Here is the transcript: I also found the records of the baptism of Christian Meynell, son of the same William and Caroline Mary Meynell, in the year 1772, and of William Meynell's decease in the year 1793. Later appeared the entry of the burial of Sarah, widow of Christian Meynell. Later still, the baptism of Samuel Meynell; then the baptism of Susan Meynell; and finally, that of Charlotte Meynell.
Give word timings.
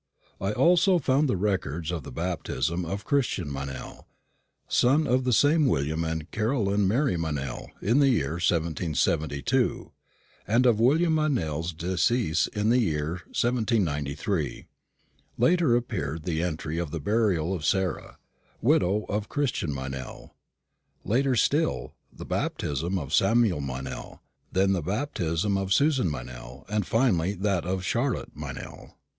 I 0.39 0.51
also 0.51 0.97
found 0.97 1.29
the 1.29 1.37
records 1.37 1.91
of 1.91 2.01
the 2.01 2.11
baptism 2.11 2.85
of 2.85 3.05
Christian 3.05 3.51
Meynell, 3.51 4.07
son 4.67 5.05
of 5.05 5.25
the 5.25 5.31
same 5.31 5.67
William 5.67 6.03
and 6.03 6.31
Caroline 6.31 6.87
Mary 6.87 7.17
Meynell, 7.17 7.67
in 7.83 7.99
the 7.99 8.09
year 8.09 8.31
1772, 8.43 9.91
and 10.47 10.65
of 10.65 10.79
William 10.79 11.13
Meynell's 11.13 11.71
decease 11.71 12.47
in 12.47 12.69
the 12.69 12.79
year 12.79 13.21
1793. 13.29 14.65
Later 15.37 15.75
appeared 15.75 16.23
the 16.23 16.41
entry 16.41 16.79
of 16.79 16.89
the 16.89 16.99
burial 16.99 17.53
of 17.53 17.63
Sarah, 17.63 18.17
widow 18.59 19.05
of 19.07 19.29
Christian 19.29 19.71
Meynell. 19.71 20.31
Later 21.05 21.35
still, 21.35 21.93
the 22.11 22.25
baptism 22.25 22.97
of 22.97 23.13
Samuel 23.13 23.61
Meynell; 23.61 24.19
then 24.51 24.73
the 24.73 24.81
baptism 24.81 25.59
of 25.59 25.71
Susan 25.71 26.09
Meynell; 26.09 26.65
and 26.67 26.87
finally, 26.87 27.35
that 27.35 27.65
of 27.67 27.85
Charlotte 27.85 28.35
Meynell. 28.35 28.93